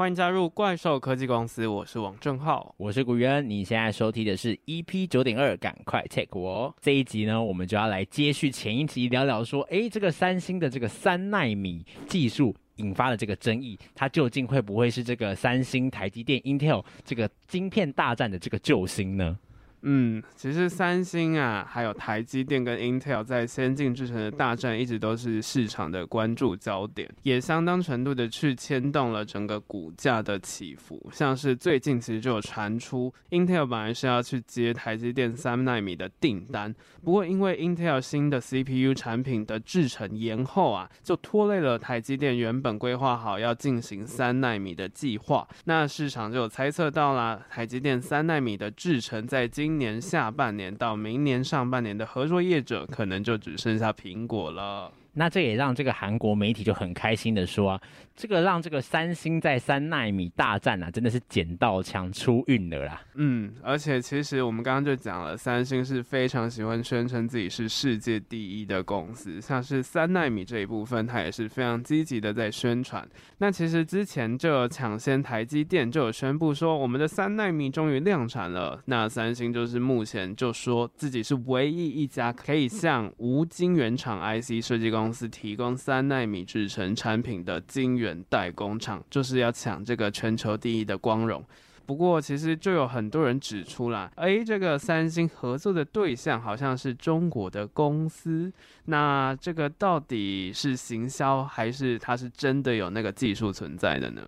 [0.00, 3.46] 欢迎加入怪兽科技公司，我是王正浩，我是古渊。
[3.46, 6.74] 你现在收听的是 EP 九点二，赶快 take 我。
[6.80, 19.38] 这一集呢，我们就要来接续前一集聊聊说，诶，这个三星的这个三纳米技术引发的这个争议，它究竟会不会是这个三星、台积电、Intel 这个晶片大战的这个救星呢？
[19.82, 31.10] 嗯，其实三星啊，还有台积电跟 Intel 在先进制程的大战，一直都是市场的关注焦点，也相当程度的去牵动了整个股价的起伏。
[31.12, 45.48] 像是最近其实就有传出，Intel 本来是要去接台积电三奈米的订单，不过因为 Intel 新的 CPU 产品的制程延后啊，就拖累了台积电原本规划好要进行三奈米的计划。
[45.64, 54.90] 那市场就有猜测到啦，台积电三奈米的制程在今今年下半年到明年上半年的合作业者，可能就只剩下苹果了。
[55.14, 57.80] 那这也让这个韩国媒体就很开心的说啊，
[58.14, 63.02] 这个让这个三星在三纳米大战啊，真的是捡到枪出运了啦。
[63.14, 73.06] 嗯，而且其实我们刚刚就讲了，三星是非常喜欢宣称自己是世界第一的公司，像是三纳米这一部分，它也是非常积极的在宣传。
[73.38, 78.80] 那其实之前就有抢先台积电就有宣布说，我们的三纳米终于量产了。
[78.86, 91.42] 那三星就是目前就说自己是唯一一家可以向无晶圆厂 IC 设计公公司提供三纳米制程产品的晶圆代工厂，就是要抢这个全球第一的光荣。
[91.86, 98.52] 不过，其实就有很多人指出啦，诶，这个三星合作的对象好像是中国的公司，
[98.84, 104.22] 那这个到底是行销，还是它是真的有那个技术存在的呢？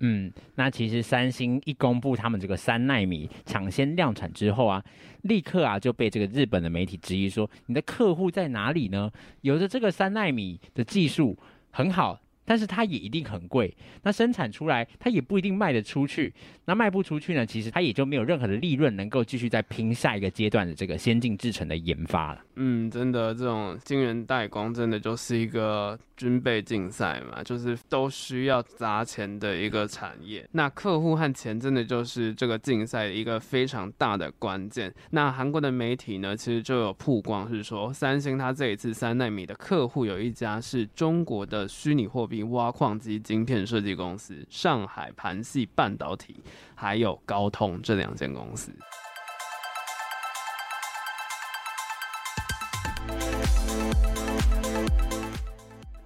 [0.00, 4.82] 嗯，那其实三星一公布他们这个三纳米抢先量产之后啊，
[5.22, 9.10] 立刻啊就被这个日本的媒体质疑说，你的客户在哪里呢？
[9.42, 11.38] 有着这个三纳米的技术
[11.70, 12.18] 很好。
[12.50, 16.34] 但是它也一定很贵，那生产出来它也不一定卖得出去，
[16.64, 22.40] 那卖不出去呢，其实它也就没有任何的利润能够继续再拼下一个阶段的这个先进制程的研发了。
[22.56, 30.44] 嗯，真的，这种晶圆代工真的就是一个军备竞赛嘛，就是都需要砸钱的一个产业。
[30.50, 34.92] 那客户和钱真的就是这个竞赛一个非常大的关键。
[35.10, 42.39] 那韩国的媒体呢，其实就有曝光是说，三星它这一次三纳米的客户有一家是中国的虚拟货币。
[42.44, 46.42] 挖矿机晶片设计公司、上海盘系半导体，
[46.74, 48.72] 还有高通这两间公司。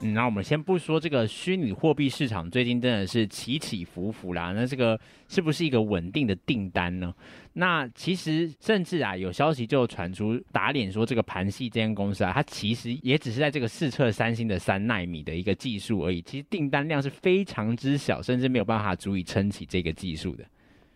[0.04, 7.12] 嗯，那我们先不说这个虚拟货币市场最近真的是起起伏伏啦，那这个是不是一个稳定的订单呢？
[7.54, 20.44] 那其实甚至啊，有消息就传出打脸说这个盘系这间公司啊，它其实也只是在这个试测三星的三纳米的一个技术而已，其实订单量是非常之小，甚至没有办法足以撑起这个技术的。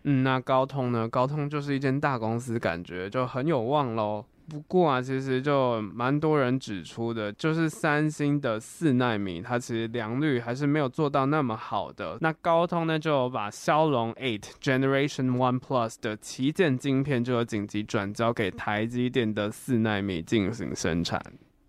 [0.03, 1.09] 嗯，那高通呢？
[1.09, 4.23] 高通就是一间大公司，感觉就很有望喽。
[4.49, 12.17] 不过啊，其实就蛮多人指出的，就是三星的四纳米，它其实良率还是没有做到那么好的。
[12.21, 21.21] 那高通呢，就把骁龙 Eight Generation One Plus 的旗舰晶片，就有紧急转交给台积电的四纳米进行生产。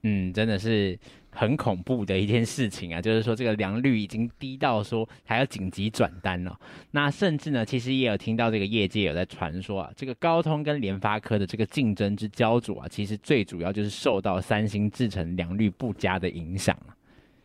[0.03, 0.99] 嗯，真的是。
[1.31, 6.59] 很恐怖的一件事情啊， 就是说这个良率已经低到说还要紧急转单了。
[6.91, 16.77] 那甚至呢，其实也有听到这个业界有在传说啊，这个高通跟联发科的这个竞争之焦灼啊，其实最主要就是受到三星制成良率不佳的影响。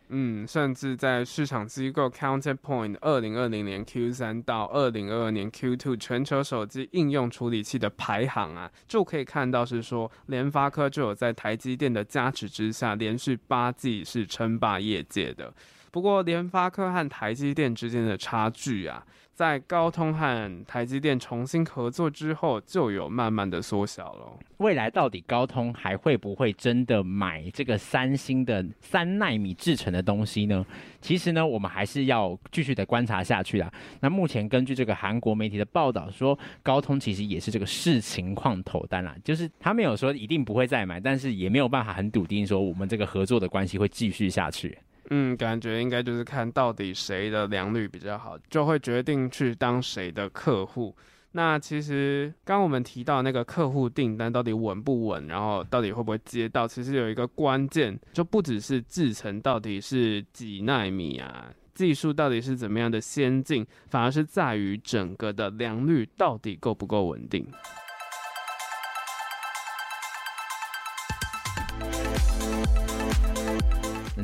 [0.08, 15.52] 嗯，甚至在市场机构 Counterpoint 二零二零年 Q 三到二零二二年 Q two 全球手机应用处理器的排行啊，就可以看到是说联发科就有在台积电的加持之下，连续八季是称霸业界的。
[15.90, 19.04] 不过联发科和台积电之间的差距啊。
[19.36, 24.32] 在高通和台积电重新合作之后，就有慢慢的缩小了。
[24.56, 30.64] 未来到底高通还会不会真的买这个三星的三奈米制成的东西呢？
[31.02, 33.70] 其实呢，我们还是要继续的观察下去啦。
[34.00, 44.78] 那目前根据这个韩国媒体的报道说，高通其实也是这个视情况投单啦，就是他没有说一定不会再买，但是也没有办法很笃定说我们这个合作的关系会继续下去。
[45.10, 50.94] 嗯，感觉应该就是看到底谁的良率比较好，就会决定去当谁的客户。
[51.32, 67.46] 那其实刚我们提到那个客户订单到底稳不稳，然后到底会不会接到，其实有一个关键，就不只是制程到底是几纳米啊，技术到底是怎么样的先进，反而是在于整个的良率到底够不够稳定。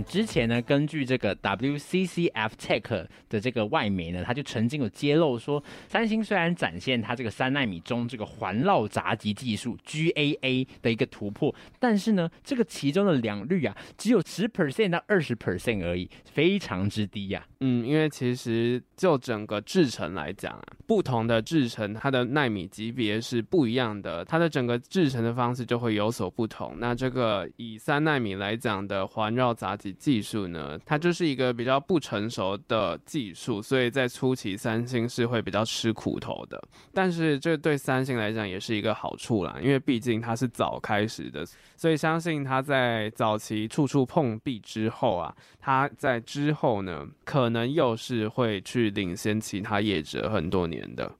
[0.02, 17.60] 之前呢，根据这个 WCCF Tech 的这个外媒呢，他就曾经有揭露说，三星虽然展现它这个三纳米中这个环绕闸极技术 GAA 的一个突破，但是呢，这个其中的良率啊，只有十 percent 到二十 percent 而已，非常之低呀、啊。
[17.60, 26.74] 嗯，因为其实就整个制程来讲啊，不同的制程它的纳米级别是不一样的，它的整个制程的方式就会有所不同。
[26.78, 36.62] 那这个以三纳米来讲的环绕闸极技术呢，它就是一个比较不成熟的技术，所以在初期三星是会比较吃苦头的。
[36.92, 41.44] 但是这对三星来讲也是一个好处啦，因为毕竟它是早开始的，
[41.76, 51.12] 所以相信它在早期处处碰壁之后啊，它在之后呢，可能又是会去领先其他业者很多年的。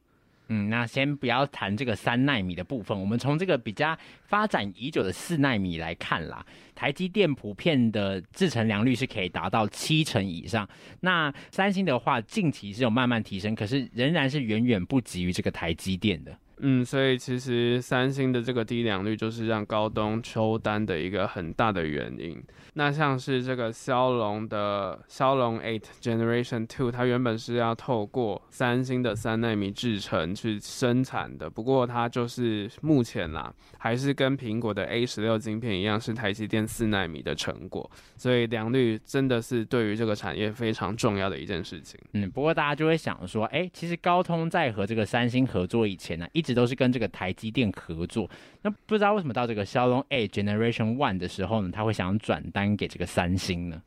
[0.48, 6.44] 嗯，那先不要谈这个三纳米的部分，我们从这个比较发展已久的四纳米来看啦。
[6.74, 10.68] 台积电普遍的制程良率是可以达到七成以上，
[11.00, 16.36] 那三星的话近期是有慢慢提升，可是仍然是远远不及于这个台积电的。
[16.62, 22.42] 嗯，所以其实三星的这个低良率就是让高通抽单的一个很大的原因。
[22.74, 37.90] 那像是这个骁龙的骁龙 Eight Generation Two，它原本是要透过三星的三奈米制程去生产的，不过它就是目前啦，还是跟苹果的 A 十六晶片一样，是台积电四奈米的成果。
[38.16, 42.00] 所以良率真的是对于这个产业非常重要的一件事情。
[42.12, 48.28] 嗯，不过大家就会想说，哎，其实高通在和这个三星合作以前呢，一直都是跟这个台积电合作。
[48.62, 52.72] 那不知道为什么到这个骁龙 A Generation One 的时候呢，他会想转单。
[52.72, 53.82] 给这个三星呢？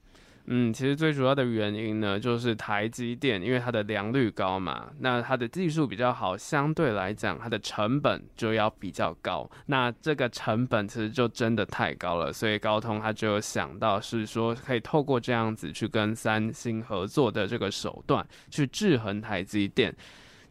[0.45, 9.49] 嗯，其实最主要的原因呢，就是台积电，因为它的良率高嘛，那它的技术比较好，相对来讲，它的成本就要比较高。
[9.65, 19.95] 那这个成本其实就真的太高了，所以高通它就想到是说，可以透过这样子去跟三星合作的这个手段，去制衡台积电。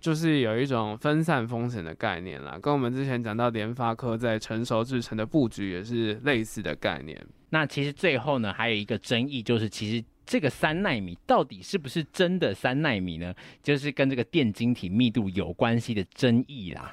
[0.04, 7.18] 就是有一种分散风险的概念啦，跟我们之前讲到联发科在成熟制成的布局也是类似的概念。
[7.48, 13.34] 那其实最后呢，还有一个争议，就是其实这个三纳米到底是不是真的三纳米呢？
[13.62, 16.92] 就是跟这个电晶体密度有关系的争议啦。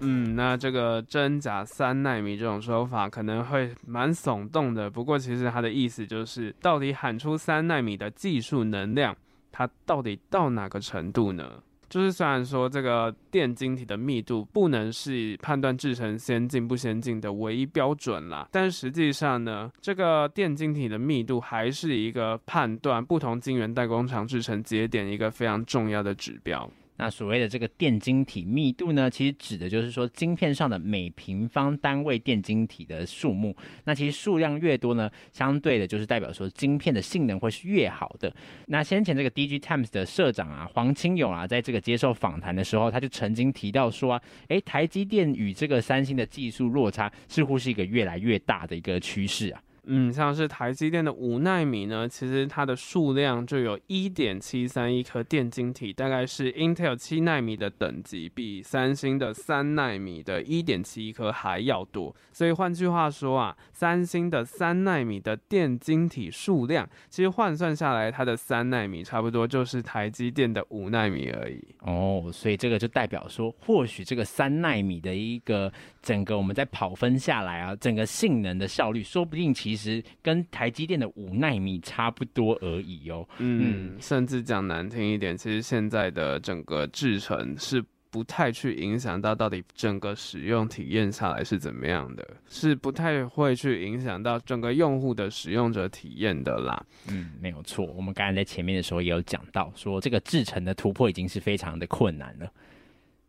[0.00, 9.16] 嗯，那这个真假三纳米这种说法可能会蛮耸动的，不过其实它的意思就是，到底喊出三纳米的技术能量，
[9.50, 11.62] 它到底到哪个程度呢？
[11.88, 26.68] 就是虽然说这个电晶体的密度不能是判断制程先进不先进的唯一标准啦，但实际上呢，这个电晶体的密度还是一个判断不同晶圆代工厂制程节点一个非常重要的指标。
[26.96, 33.56] 那所谓的这个电晶体密度呢，其实指的就是说晶片上的每平方单位电晶体的数目。
[33.84, 38.34] 那其实数量越多呢，相对的就是代表说晶片的性能会是越好的。
[38.66, 49.62] 那先前这个 DG Times 的社长啊，黄清勇啊，在这个接受访谈的时候，他就曾经提到说啊，诶，台积电与这个三星的技术落差似乎是一个越来越大的一个趋势啊。
[49.86, 62.14] 嗯，像是台积电的五纳米呢，其实它的数量就有一点七三亿颗电晶体，大概是 Intel 七纳米的等级，比三星的三纳米的一点七亿颗还要多。
[62.32, 71.62] 所以换句话说啊，三星的三纳米的电晶体数量，其实换算下来，它的三纳米差不多就是台积电的五纳米而已。
[71.80, 75.72] 哦，所以这个就代表说，或许这个三纳米的一个
[76.06, 80.00] 整个我们在跑分下来啊，整个性能的效率，说不定其实。
[80.22, 83.26] 跟台积电的五纳米差不多而已哦。
[83.38, 96.84] 嗯，嗯，甚至讲难听一点，其实现在的整个制程是不太去影响到到底整个使用体验下来是怎么样的，是不太会去影响到整个用户的使用者体验的啦。
[97.08, 97.84] 嗯，没有错。
[97.96, 102.50] 我们刚才在前面的时候也有讲到，说这个制程的突破已经是非常的困难了。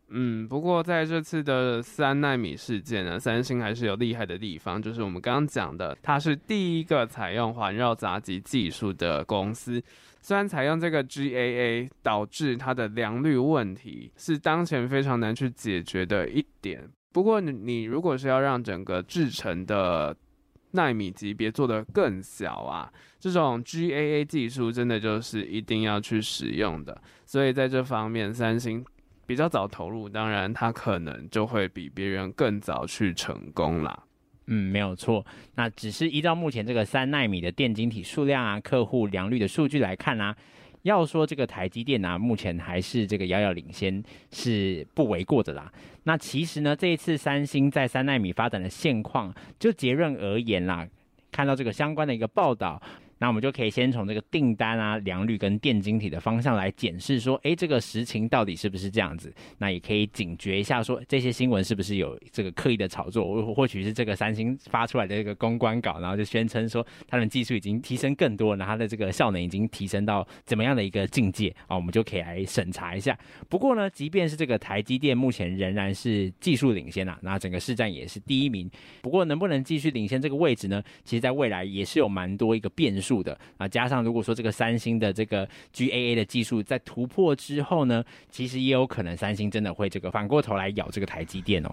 [0.09, 9.83] 嗯，不过在这次的三纳米事件呢，三星还是有厉害的地方，就是我们刚刚讲的，它是第一个采用环绕杂技技术的公司。
[10.21, 20.15] 虽然采用这个 GAA 导致它的良率问题是当前非常难去解决的一点，不过你你如果是要让整个制程的
[20.71, 27.01] 纳米级别做得更小啊，这种 GAA 技术真的就是一定要去使用的。
[27.25, 28.85] 所以在这方面，三星。
[29.27, 34.03] 比较早投入，当然他可能就会比别人更早去成功啦。
[34.47, 35.23] 嗯，没有错。
[35.55, 40.33] 那只是依照目前这个三纳米的电晶体数量啊、客户良率的数据来看啊，
[40.83, 45.69] 要说这个台积电啊，目前还是这个遥遥领先，是不为过的啦。
[46.03, 50.87] 那其实呢，这一次三星在三纳米发展的现况，就结论而言啦，
[51.29, 52.81] 看到这个相关的一个报道。
[53.19, 59.33] 那我们就可以先从这个订单啊、良率跟电晶体的方向来检视，说，诶，这个实情到底是不是这样子？
[59.57, 71.75] 那也可以警觉一下，说这些新闻是不是有这个刻意的炒作，或或许是这个三星发出来的一个公关稿，然后就宣称说，他们技术已经提升更多，然后它的这个效能已经提升到怎么样的一个境界啊？
[71.75, 73.17] 我们就可以来审查一下。
[73.49, 78.69] 不过呢，即便是这个台积电目前仍然是技术领先啊，那整个市占也是第一名。
[79.01, 80.83] 不过能不能继续领先这个位置呢？
[81.03, 83.06] 其实在未来也是有蛮多一个变数。
[83.07, 91.69] 数的啊，加上如果说这个三星的这个 GAA 的技术在突破之后呢，其实也有可能三星真的会这个反过头来咬这个台积电哦。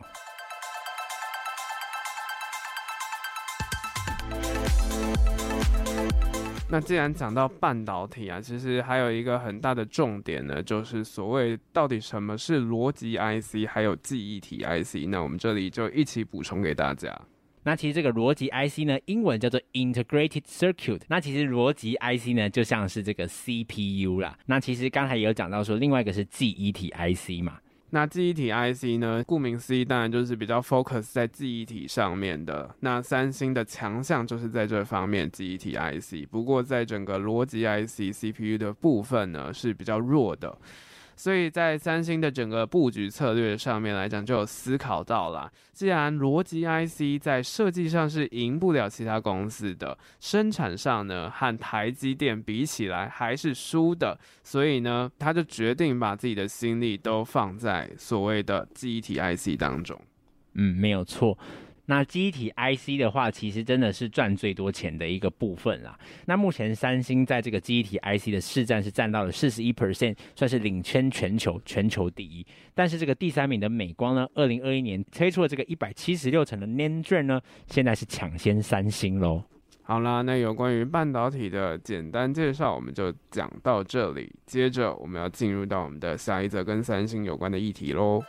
[6.70, 15.08] 那既然讲到半导体啊，其实还有一个很大的重点呢，就是所谓到底什么是逻辑 IC，还有记忆体 IC。
[15.08, 17.16] 那我们这里就一起补充给大家。
[17.64, 21.00] 那其实这个逻辑 IC 呢，英文叫做 Integrated Circuit。
[21.09, 24.38] 那其实逻辑 IC 呢，就像是这个 CPU 啦。
[24.47, 27.59] 那其实刚才也有讲到说，另外一个是记忆体 IC 嘛。
[27.90, 32.75] 那记忆体 IC 呢，顾名思义，当然就是比较 focus 在记忆体上面的。
[32.80, 36.28] 那三星的强项就是在这方面，记忆体 IC。
[36.28, 40.59] 不过在整个逻辑 IC CPU 的部分呢，是比较弱的。
[41.16, 60.00] 所以在三星的整个布局策略上面来讲，就有思考到了，既然逻辑 IC 在设计上是赢不了其他公司的，生产上呢和台积电比起来还是输的，所以呢，他就决定把自己的心力都放在所谓的记忆体 IC 当中。
[60.54, 61.37] 嗯，没有错。
[61.86, 65.98] 那机体 IC 的话，其实真的是赚最多钱的一个部分啦。
[66.26, 72.46] 那目前三星在这个机体 IC 的市占是占到了四十一 percent，算是领先全球，全球第一。
[72.74, 79.44] 但是这个第三名的美光呢，二零二一年推出了这个一百七十六层的 NAND DRAM 呢，现在是抢先三星喽。
[79.82, 84.32] 好啦，那有关于半导体的简单介绍，我们就讲到这里。
[84.46, 88.22] 接着我们要进入到我们的下一则跟三星有关的议题喽。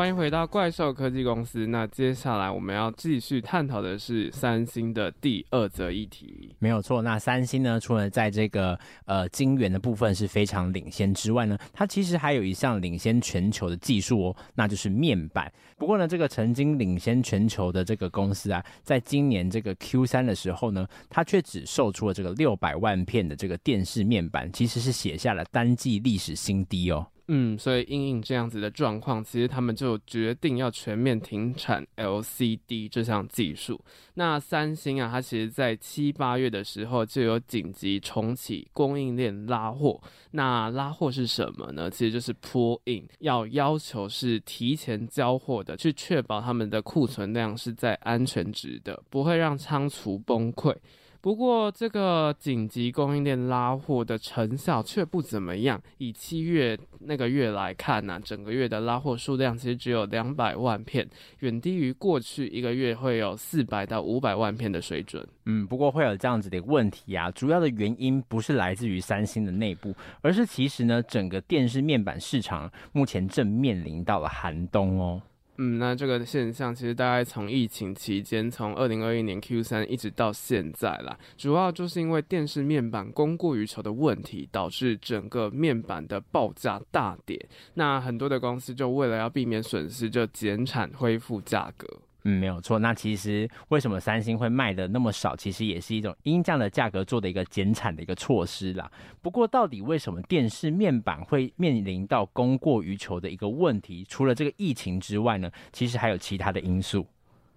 [0.00, 1.66] 欢迎回到怪兽科技公司。
[1.66, 6.56] 那接下来我们要继续探讨的是三星的第二则议题。
[6.58, 15.52] 没有错，那三星呢，除了在这个呃晶圆的部分是非常领先之外呢，它其实还有一项领先全球的技术哦，那就是面板。
[15.76, 27.06] 不过呢，这个曾经领先全球的这个公司啊，在今年这个 Q 三的时候呢，它却只售出了这个六百万片的这个电视面板，其实是写下了单季历史新低哦。
[27.32, 33.80] 嗯，所以因应这样子的状况，其实他们就决定要全面停产 LCD 这项技术。
[34.14, 40.00] 那三星啊，它其实在七八月的时候就有紧急重启供应链拉货。
[40.32, 41.88] 那拉货是什么呢？
[41.88, 50.74] 其实就是 pull in，要要求是提前交货的，去确保他们的库存量是在安全值的，不会让仓储崩溃。
[51.22, 55.78] 不过，这个紧急供应链拉货的成效却不怎么样。
[55.98, 61.06] 以七月那个月来看呢、整个月的拉货数量其实只有两百万片，
[61.40, 65.26] 远低于过去一个月会有四百到五百万片的水准。
[65.44, 75.20] 嗯，不过会有这样子的问题啊，主要的原因不是来自于三星的内部，而是其实呢，整个电视面板市场目前正面临到了寒冬哦。
[75.56, 87.48] 嗯，那这个现象其实大概从疫情期间，从二零二一年 Q 三一直到现在啦，主要就是因为电视面板供过于求的问题，导致整个面板的报价大跌。
[87.74, 91.86] 那很多的公司就为了要避免损失，就减产恢复价格。
[92.24, 92.78] 嗯，没有错。
[92.78, 95.34] 那其实为什么三星会卖的那么少？
[95.36, 98.90] 其实也是一种因这样的价格做的一个减产的一个措施啦。
[99.22, 104.04] 不过，到底为什么电视面板会面临到供过于求的一个问题？
[104.08, 107.06] 除了这个疫情之外呢，其实还有其他的因素。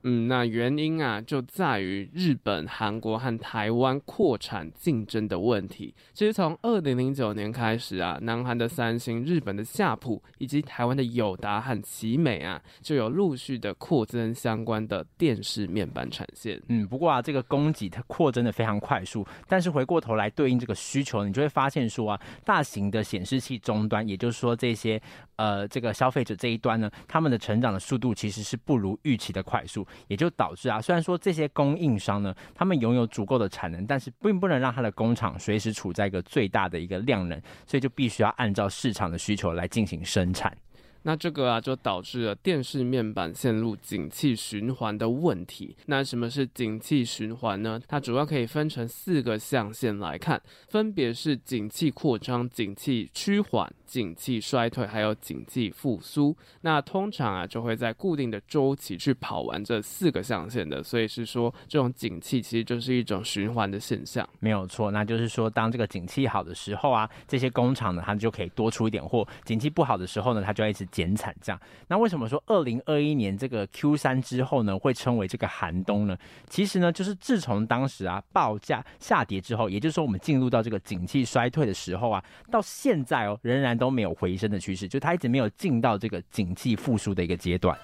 [0.03, 5.95] 嗯，那原因啊，就在于日本、韩国和台湾扩产竞争的问题。
[6.13, 16.62] 其实从二零零九年开始啊，南韩的三星、日本的夏普以及台湾的友达和奇美啊，就有陆续的扩增相关的电视面板产线。
[16.67, 25.01] 嗯，不过啊，这个供给它扩增的非常快速，但是回过头来对应这个需求，你就会发现说啊，大型的显示器终端，也就是说这些
[25.38, 29.88] 呃这个消费者这一端呢，他们的成长的速度其实是不如预期的快速。
[30.07, 40.55] 也就导致啊，虽然说这些供应商呢，他们拥有足够的产能，但是并不能让他的工厂随时处在一个最大的一个量能，所以就必须要按照市场的需求来进行生产。
[41.03, 45.75] 那这个啊，就导致了电视面板线路景气循环的问题。
[45.86, 47.79] 那什么是景气循环呢？
[47.88, 56.36] 它主要可以分成四个象限来看，分别是景气扩张、景气趋缓、景气衰退，还有景气复苏。
[56.62, 60.81] 那通常啊，就会在固定的周期去跑完这四个象限的。
[60.81, 64.27] 所以是说，这种景气其实就是一种循环的现象。
[64.39, 71.35] 没有错，那就是说，当这个景气好的时候啊，这些工厂呢，它就可以多出一点货；景气不好的时候呢，它就要一直减产。
[71.41, 76.15] 这样，那为什么说二零二一年这个 Q 三之后呢，会称为这个寒冬呢？
[76.47, 87.75] 其实呢，就是自从当时啊报价下跌之后，也就是说我们进入到这个景气衰退的时候啊，到现在哦，仍然都没有回升的趋势，就它一直没有进到这个景气复苏的一个阶段。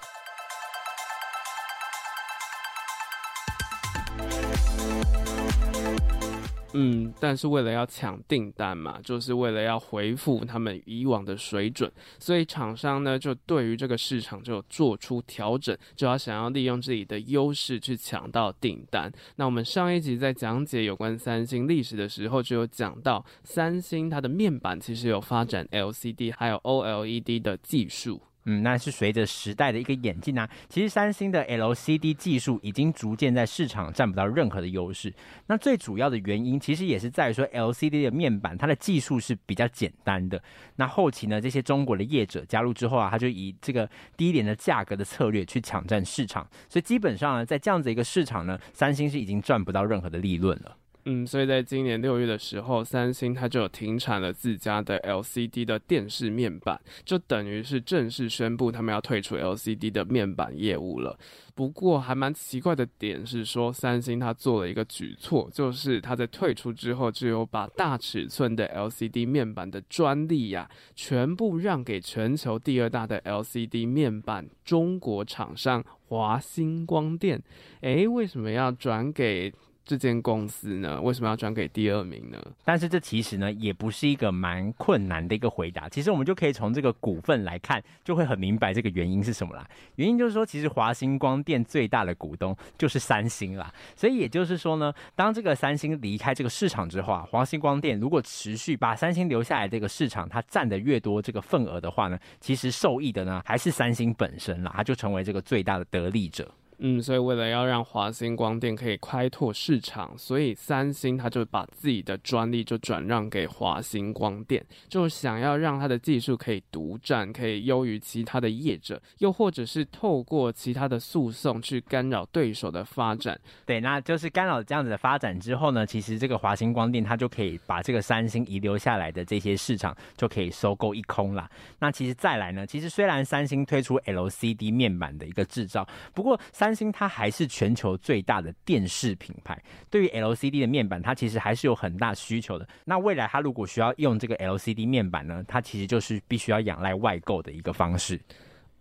[6.72, 19.12] 嗯，但是为了要抢订单嘛，就是为了要恢复他们以往的水准，所以厂商呢就对于这个市场就做出调整，就要想要利用自己的优势去抢到订单。
[19.36, 28.20] 那我们上一集在讲解有关三星历史的时候，就有讲到三星它的面板其实有发展 LCD 还有 OLED 的技术。
[28.44, 30.48] 嗯，那是随着时代的一个演进啊。
[30.68, 35.12] 其实三星的 LCD 技术已经逐渐在市场占不到任何的优势。
[35.46, 40.42] 那最主要的原因，其实也是在于说 LCD 的面板它的技术是比较简单的。
[40.76, 46.48] 那后期呢，这些中国的业者加入之后啊，他就以这个低廉的价格的策略去抢占市场。
[46.68, 50.76] 所以基本上呢，在这样子一个市场呢，三星是已经赚不到任何的利润了。
[51.04, 61.18] 嗯，所以在今年六月的时候，三星它就有停产了自家的 LCD 的电视面板，就等于是正式宣布他们要退出 LCD 的面板业务了。
[61.54, 77.42] 不过还蛮奇怪的点是说，三星它做了一个举措，就是它在退出之后，就有把大尺寸的 LCD 面板的专利呀、全部让给全球第二大的 LCD 面板中国厂商华星光电。
[77.80, 79.52] 诶，为什么要转给？
[79.90, 82.38] 这间公司呢，为什么要转给第二名呢？
[82.64, 85.88] 但是这其实呢，也不是一个蛮困难的一个回答。
[85.88, 89.68] 其实我们就可以从这个股份来看，就会很明白这个原因是什么啦。
[89.96, 93.74] 原因就是说，其实华星光电最大的股东就是三星啦。
[93.96, 106.48] 所以也就是说呢，当这个三星离开这个市场之后啊，华星光电如果持续把三星留下来这个市场，它占的越多这个份额的话呢，其实受益的呢还是三星本身啦，它就成为这个最大的得利者。
[106.82, 123.38] 嗯，所以为了要让华星光电可以开拓市场，所以三星他就把自己的专利就转让给华星光电，就想要让他的技术可以独占，可以优于其他的业者，又或者是透过其他的诉讼去干扰对手的发展。
[123.66, 131.46] 对，那就是干扰这样子的发展之后呢，其实这个华星光电它就可以把这个三星遗留下来的这些市场就可以收购一空啦。
[131.80, 142.68] 那其实再来呢，其实虽然三星推出 LCD 面板的一个制造，不过三三星它还是全球最大的电视品牌，对于 LCD 的面板，它其实还是有很大需求的。
[142.84, 148.20] 那未来它如果需要用这个 LCD 面板呢，它其实就是必须要仰赖外购的一个方式。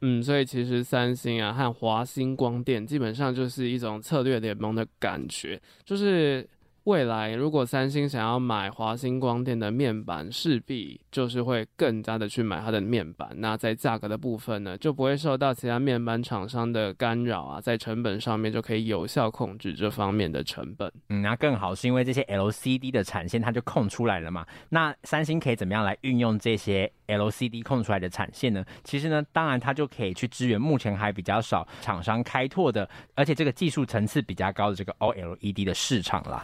[0.01, 6.47] 嗯，所以其实三星啊和华星光电基本上就是一种策略联盟的感觉，就是。
[6.89, 13.29] 未来，如果三星想要买华星光电的面板，势必就是会更加的去买它的面板。
[13.35, 20.91] 那在价格的部分呢，就不会受到其他面板厂商的干扰啊，在成本上面就可以有效控制这方面的成本。
[21.09, 24.43] 嗯，那更好是因为这些 LCD 的产线它就空出来了嘛。
[24.69, 28.65] 那三星可以怎么样来运用这些 LCD 空出来的产线呢？
[28.83, 36.43] 其实呢，当然它就可以去支援目前还比较少厂商开拓的，而且这个技术层次比较高的这个 OLED 的市场啦。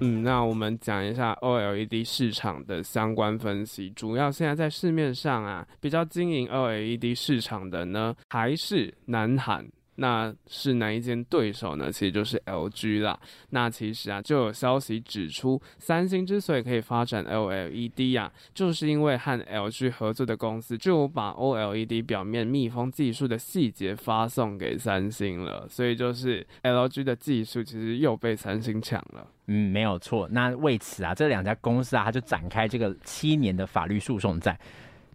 [0.00, 3.88] 嗯，那我们讲一下 OLED 市场的相关分析。
[3.90, 9.66] 主要现在在市面上啊，比较经营 OLED 市场的呢，还是南韩。
[9.96, 11.90] 那是哪一间对手呢？
[11.90, 13.18] 其实就是 LG 啦。
[13.50, 25.66] 那其实啊，就有消息指出，三星之所以可以发展 OLED 啊，就是因为和 LG 合作的公司就把 OLED 表面密封技术的细节发送给三星了。
[25.68, 29.26] 所以就是 LG 的技术其实又被三星抢了。
[29.46, 30.28] 嗯，没有错。
[30.30, 34.58] 那为此啊，这两家公司啊，它就展开这个七年的法律诉讼战。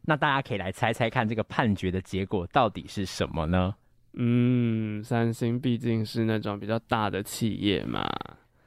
[0.04, 3.76] 那大家可以来猜猜看，这个判决的结果到底是什么呢？
[4.14, 8.06] 嗯，三星毕竟是那种比较大的企业嘛。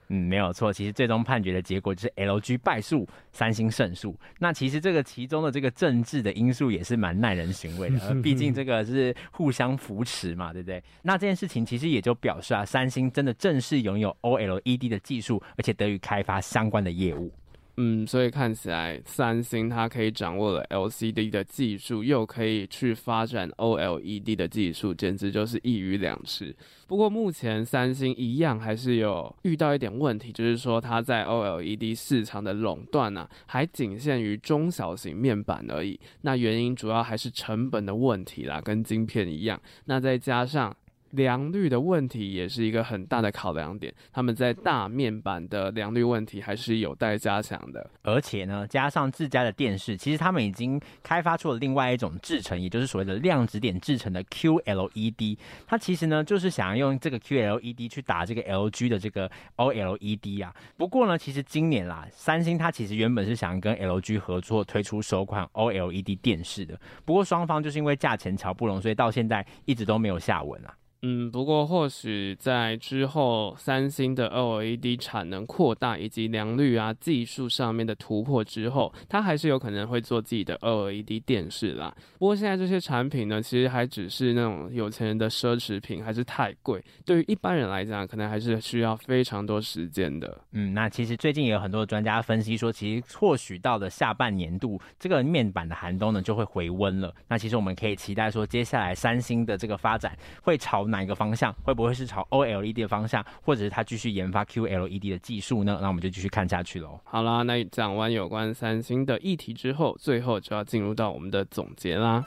[0.09, 0.71] 嗯，没有错。
[0.71, 4.15] 其实最终判决的结果就是 LG 败诉，三星胜诉。
[4.39, 10.83] 那其实这个其中的这个政治的因素也是蛮耐人寻味的， 毕竟这个是互相扶持嘛，对不对？
[11.03, 17.33] 那这件事情其实也就表示啊，三星真的正式拥有 OLED 的技术，而且得以开发相关的业务。
[17.77, 26.55] 嗯，所以看起来三星它可以掌握了 LCD 的技术，又可以去发展 OLED 的技术，简直就是一鱼两吃。
[26.87, 35.99] 不过目前三星一样还是有遇到一点问题，就是说它在 OLED 市场的垄断呢，还仅限于中小型面板而已。
[36.21, 39.61] 那原因主要还是成本的问题啦，跟晶片一样。
[39.87, 40.77] 那再加上。
[41.15, 47.91] 良率的问题也是一个很大的考量点，他们在大面板的良率问题还是有待加强的。
[48.03, 55.39] 而且呢，加上自家的电视，其实他们已经开发出了另外一种制程，也就是所谓的量子点制程的 QLED。
[55.67, 60.55] 它其实呢，就是想要用这个 QLED 去打这个 LG 的这个 OLED 啊。
[60.77, 70.75] 不过呢，其实今年啦，三星它其实原本是想跟 LG 合作推出首款 OLED 电视的，不过双方就是因为价钱乔不拢，所以到现在一直都没有下文啊。
[71.07, 81.95] 嗯，不过或许在之后，三星的 OLED 产能扩大以及良率啊技术上面的突破之后，它还是有可能会做自己的 OLED 电视啦。
[82.19, 86.83] 不过现在这些产品呢，其实还只是那种有钱人的奢侈品，还是太贵。
[87.05, 90.41] 对于一般人来讲，可能还是需要非常多时间的。
[90.53, 97.15] 嗯，那其实最近也有很多专家分析说，其实或许到了下半年度，这个面板的寒冬呢就会回温了。
[97.29, 101.53] 那其实我们可以期待说，接下来三星的这个发展会朝哪一个方向？
[101.65, 105.77] 会不会是朝 OLED 的方向，或者是它继续研发 QLED 的技术呢？
[105.83, 107.01] 那我们就继续看下去喽。
[107.03, 112.25] 好啦，那讲完有关三星的议题之后，最后就要进入到我们的总结啦。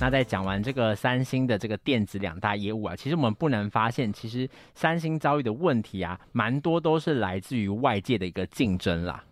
[0.00, 9.24] 那在讲完这个三星的这个电子两大业务啊，其实我们不难发现，其实三星遭遇的问题啊，蛮多都是来自于外界的一个竞争啦。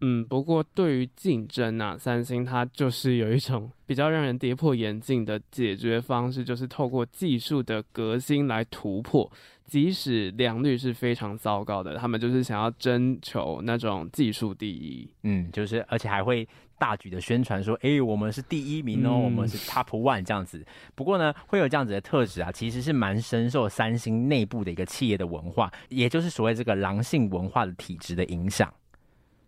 [0.00, 9.30] 嗯，不过对于竞争啊，三星它就是有一种比较让人跌破眼镜的解决方式，就是透过技术的革新来突破。
[9.66, 15.06] 即使良率是非常糟糕的，他们就是想要征求那种技术第一。
[15.24, 20.64] 嗯，就是而且还会大举的宣传说，哎、欸，我们是第一名哦，嗯、我们是 Top One 这样子。
[20.94, 28.72] 不过呢，会有这样子的特质啊，其实是蛮深受三星内部的一个企业的文化，也就是所谓这个狼性文化的体质的影响。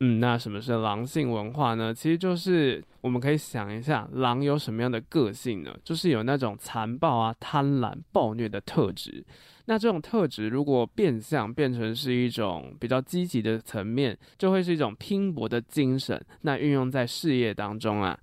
[0.03, 1.93] 嗯，那什么是狼性文化呢？
[1.95, 5.77] 其实就是我们可以想一下，狼有什么样的个性呢？
[5.85, 9.23] 就是有那种残暴啊、贪婪、暴虐的特质。
[9.67, 16.19] 那这种特质如果变相变成是一种比较积极的层面，就会是一种拼搏的精神。
[16.41, 18.19] 那运用在事业当中啊。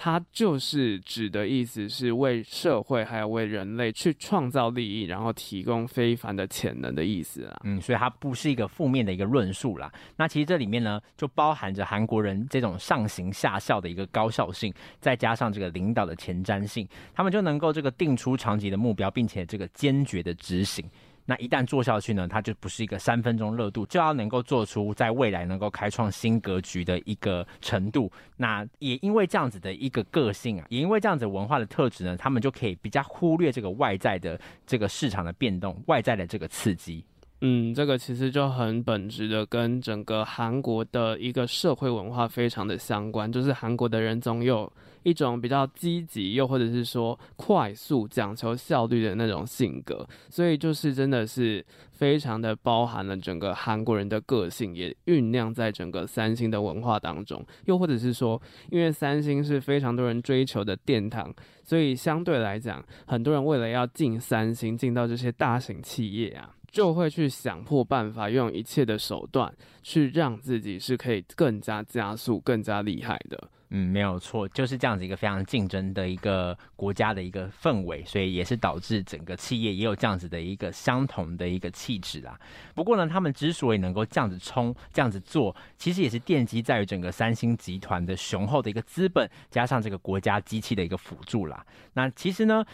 [0.00, 7.60] 它就是指的意思是为社会还有为人类去创造利益，然后提供非凡的潜能的意思啊。
[7.64, 9.92] 嗯，所以它不是一个负面的一个论述啦。
[10.16, 20.88] 那其实这里面呢，就包含着韩国人这种上行下效的一个高效性，再加上这个领导的前瞻性，他们就能够这个定出长期的目标，并且这个坚决的执行。
[21.30, 28.10] 那一旦做下去呢，它就不是一个三分钟热度，就要能够做出在未来能够开创新格局的一个程度。
[28.38, 37.04] 那也因为这样子的一个个性啊，也因为这样子文化的特质呢，他们就可以比较忽略这个外在的这个市场的变动，外在的这个刺激。
[37.40, 44.72] 嗯，这个其实就很本质的跟整个韩国的一个社会文化非常的相关，就是韩国的人总有
[45.04, 66.56] 一种比较积极，又或者是说快速、讲求效率的那种性格，所以就是真的是非常的包含了整个韩国人的个性，也酝酿在整个三星的文化当中，又或者是说，因为三星是非常多人追求的殿堂，所以相对来讲，很多人为了要进三星，进到这些大型企业啊。
[66.78, 73.50] 就会去想破办法，用一切的手段去让自己是可以更加加速、更加厉害的。
[73.70, 82.38] 嗯，没有错，就是这样子一个非常竞争的一个国家的一个氛围，所以也是导致整个企业也有这样子的一个相同的一个气质啦。
[82.76, 91.66] 不过呢，他们之所以能够这样子冲、这样子做，其实也是奠基在于整个三星集团的雄厚的一个资本，加上这个国家机器的一个辅助啦。
[91.94, 92.64] 那其实呢，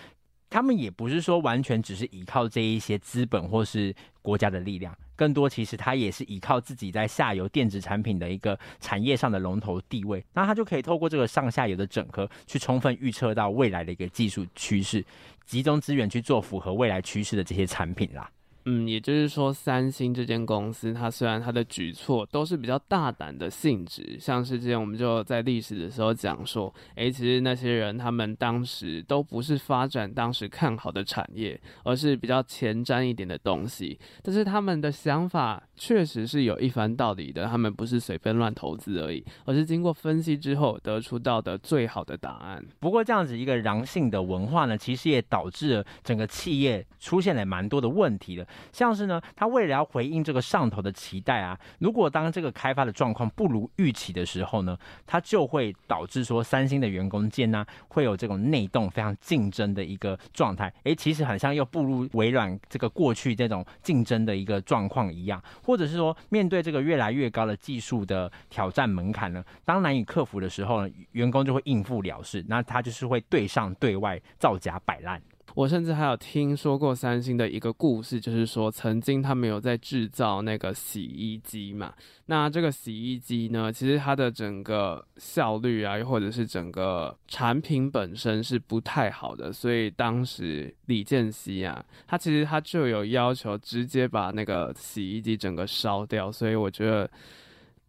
[0.55, 15.05] 他们也不是说完全只是依靠这一些资本或是国家的力量，更多其实他也是依靠自己在下游电子产品的一个产业上的龙头地位，那他就可以透过这个上下游的整合，去充分预测到未来的一个技术趋势，
[15.45, 18.31] 集中资源去做符合未来趋势的这些产品啦。
[18.67, 42.65] 嗯，也就是说，三星这间公司，它虽然它的举措都是比较大胆的性质，像是之前我们就在历史的时候讲说，诶，其实那些人他们当时都不是发展当时看好的产业，而是比较前瞻一点的东西，但是他们的想法确实是有一番道理的，他们不是随便乱投资而已，而是经过分析之后得出到的最好的答案。
[42.81, 48.47] 不过这样子一个狼性的文化呢，其实也导致了整个企业出现了蛮多的问题的。
[48.73, 60.73] 像是呢，他为了要回应这个上头的期待啊，如果当这个开发的状况不如预期的时候呢，他就会导致说三星的员工间呢会有这种内动非常竞争的一个状态。
[60.85, 75.21] 诶，其实很像又步入微软这个过去这种竞争的一个状况一样，或者是说面对这个越来越高的技术的挑战门槛呢，当难以克服的时候呢，员工就会应付了事，那他就是会对上对外造假摆烂。
[75.55, 81.95] 我甚至还有听说过三星的一个故事，就是说曾经他们有在制造那个洗衣机嘛。
[82.27, 96.33] 那这个洗衣机呢，其实它的整个效率啊，又或者是整个产品本身是不太好的，所以当时李健熙啊，他其实他就有要求直接把那个洗衣机整个烧掉。
[96.33, 97.09] 所以我觉得。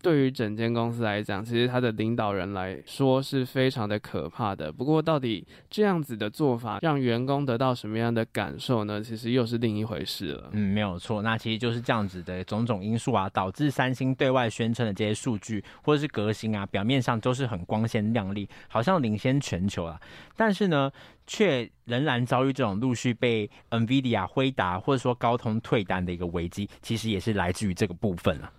[0.05, 4.71] 对于整间公司来讲，其实他的领导人来说是非常的可怕的。
[4.71, 9.01] 不过，到底这样子的做法让员工得到什么样的感受呢？
[9.01, 10.49] 其实又是另一回事了。
[10.51, 11.23] 嗯，没有错。
[11.23, 19.99] 那其实就是这样子的种种因素啊，导致三星对外宣称的这些数据或者是革新啊，表面上都是很光鲜亮丽，好像领先全球啊。
[20.37, 20.91] 但是呢，
[21.25, 28.51] 却仍然遭遇这种陆续被 NVIDIA、辉达或者说高通退单的一个危机，其实也是来自于这个部分了。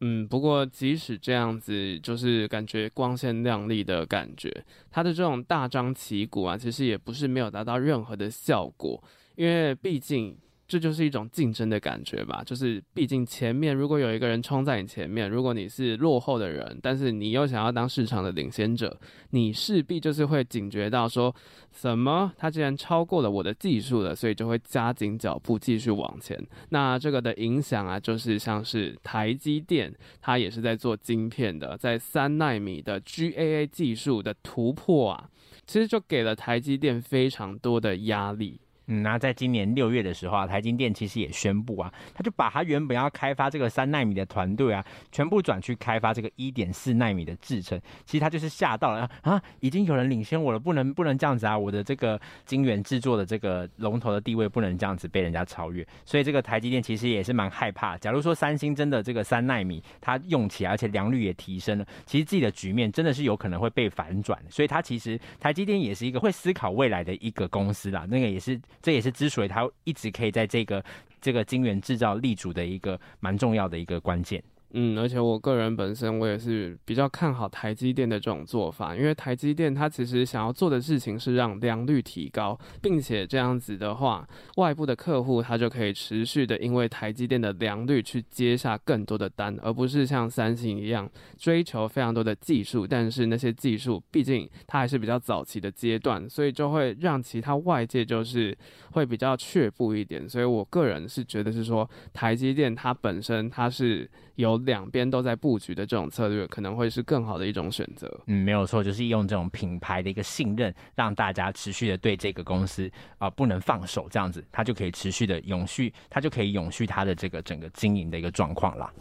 [0.00, 4.50] 嗯，不过即使这样子，就是感觉光鲜亮丽的感觉，
[4.90, 9.02] 它的这种大张旗鼓啊，其实也不是没有达到任何的效果，
[9.36, 10.36] 因为毕竟。
[10.70, 18.96] 这就是一种竞争的感觉吧，就是毕竟前面如果有一个人冲在你前面，如果你是落后的人，但是你又想要当市场的领先者，
[19.30, 21.34] 你势必就是会警觉到说，
[21.72, 26.40] 什么他既然超过了我的技术了，所以就会加紧脚步继续往前。
[26.68, 35.28] 那这个的影响啊，就是像是台积电，它也是在做晶片的，在三纳米的 GAA 技术的突破啊，
[35.66, 38.60] 其实就给了台积电非常多的压力。
[38.90, 47.80] 嗯，那在今年六月的时候啊，台积电其实也宣布啊，他就把他原本要开发这个三纳米的团队啊，全部转去开发这个一点四纳米的制程。
[48.04, 55.86] 其实他就是吓到了啊，已经有人领先我了，不能不能这样子啊，我的这个晶圆制作的这个龙头的地位不能这样子被人家超越。
[56.04, 57.96] 所以这个台积电其实也是蛮害怕。
[57.98, 64.36] 假如说三星真的这个三纳米它用起来，而且良率也提升了，其实自己的局面真的是有可能会被反转。
[64.48, 68.60] 所以它其实台积电也是一个会思考未来的一个公司啦，那个也是。
[68.82, 70.84] 这也是之所以它一直可以在这个
[71.20, 74.42] 这个晶圆制造立足的一个蛮重要的一个关键。
[74.72, 98.56] 嗯，而且我个人本身我也是比较看好台积电的这种做法，因为台积电它其实想要做的事情是让良率提高，并且这样子的话，外部的客户他就可以持续的因为台积电的良率去接下更多的单，而不是像三星一样追求非常多的技术，但是那些技术毕竟它还是比较早期的阶段，所以就会让其他外界就是
[98.92, 104.08] 会比较却步一点，所以我个人是觉得是说台积电它本身它是
[104.40, 104.60] 有。
[104.70, 108.20] 两边都在布局的这种策略，可能会是更好的一种选择。
[108.26, 112.86] 嗯，没有错，就是用这种品牌的一个信任，让大家持续的对这个公司
[113.18, 118.92] 啊、呃、不能放手，这样子它就可以持续的永续，它就可以永续它的这个整个经营的一个状况啦。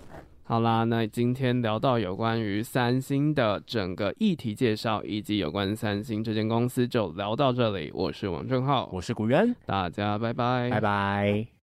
[0.44, 7.92] 好啦，那今天聊到有关于三星的整个议题介绍，以及有关三星这间公司，就聊到这里。
[7.94, 11.50] 我是王正浩，我是古渊，大家拜拜，拜拜。